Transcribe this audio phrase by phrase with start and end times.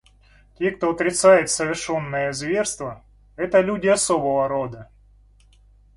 [0.57, 3.03] Те, кто отрицает совершенные зверства,—
[3.35, 4.89] это люди особого рода.